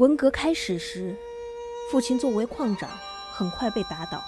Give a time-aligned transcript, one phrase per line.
[0.00, 1.14] 文革开始时，
[1.90, 2.88] 父亲作为矿长，
[3.34, 4.24] 很快被打倒。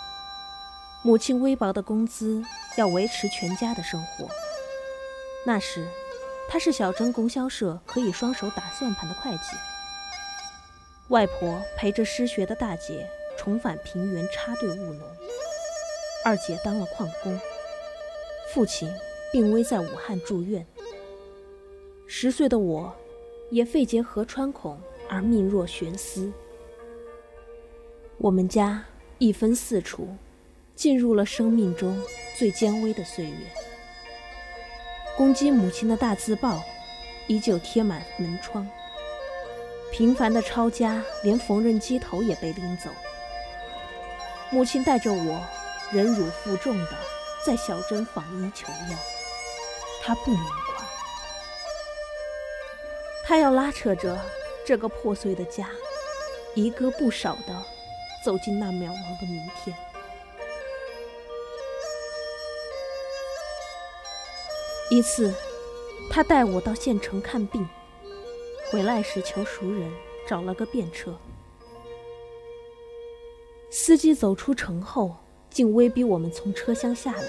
[1.03, 2.45] 母亲微薄的工资
[2.77, 4.29] 要维持全家的生活。
[5.47, 5.89] 那时，
[6.47, 9.57] 他是小镇供销社可以双手打算盘的会计。
[11.09, 13.09] 外婆陪着失学的大姐
[13.39, 15.01] 重返平原插队务农，
[16.23, 17.41] 二姐当了矿工，
[18.53, 18.93] 父亲
[19.33, 20.67] 病危在武汉住院。
[22.07, 22.95] 十岁的我，
[23.51, 24.79] 也肺结核穿孔
[25.13, 26.33] 而命若悬丝。
[28.17, 28.83] 我们家
[29.19, 30.09] 一分四处，
[30.75, 32.03] 进入了生命中
[32.35, 33.37] 最艰危的岁月。
[35.15, 36.63] 攻击母亲的大字报，
[37.27, 38.67] 依旧贴满门窗。
[39.91, 42.89] 平凡的抄家，连缝纫机头也被拎走。
[44.51, 45.43] 母亲带着我，
[45.93, 46.99] 忍辱负重的
[47.45, 48.99] 在小镇访医求药。
[50.03, 50.87] 她不能垮，
[53.27, 54.19] 她要拉扯着
[54.65, 55.69] 这个破碎的家，
[56.55, 57.65] 一个不少的
[58.25, 59.77] 走进那渺茫的明天。
[64.91, 65.33] 一次，
[66.11, 67.67] 他带我到县城看病，
[68.71, 69.91] 回来时求熟人
[70.29, 71.17] 找了个便车。
[73.71, 75.17] 司机走出城后，
[75.51, 77.29] 竟威逼我们从车厢下来。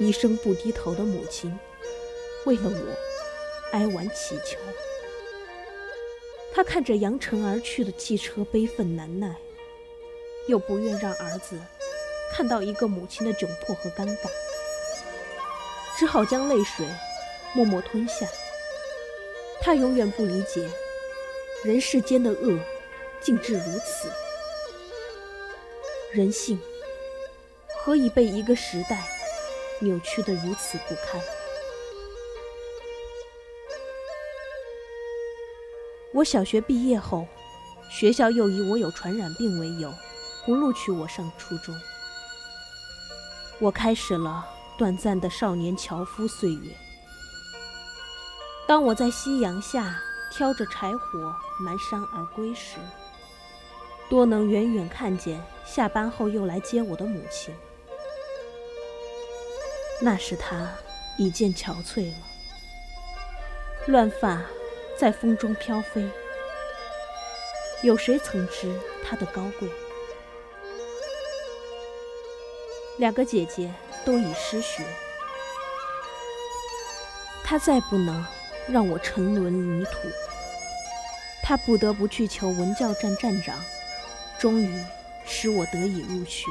[0.00, 1.56] 一生不低头的母亲，
[2.46, 2.96] 为了我
[3.72, 4.58] 哀婉乞求。
[6.52, 9.36] 他看着扬尘而去的汽车，悲愤难耐，
[10.48, 11.58] 又不愿让儿子
[12.32, 14.28] 看到一个母亲的窘迫和尴尬。
[15.96, 16.86] 只好将泪水
[17.54, 18.26] 默默吞下。
[19.60, 20.68] 他永远不理解
[21.64, 22.58] 人世间的恶
[23.20, 24.10] 竟至如此，
[26.12, 26.58] 人性
[27.76, 29.02] 何以被一个时代
[29.80, 31.20] 扭曲得如此不堪？
[36.14, 37.26] 我小学毕业后，
[37.90, 39.92] 学校又以我有传染病为由，
[40.44, 41.78] 不录取我上初中。
[43.58, 44.54] 我开始了。
[44.78, 46.72] 短暂的少年樵夫岁月。
[48.64, 50.00] 当我在夕阳下
[50.30, 52.76] 挑着柴火蹒跚而归时，
[54.08, 57.52] 多能远远看见下班后又来接我的母亲。
[60.00, 60.70] 那时她
[61.16, 62.16] 已见憔悴了，
[63.88, 64.40] 乱发
[64.98, 66.10] 在风中飘飞。
[67.82, 69.68] 有谁曾知它的高贵？
[72.98, 73.72] 两个姐姐。
[74.06, 74.82] 都已失学，
[77.44, 78.24] 他再不能
[78.66, 80.08] 让我沉沦泥土，
[81.42, 83.54] 他不得不去求文教站站长，
[84.38, 84.82] 终于
[85.26, 86.46] 使我得以入学。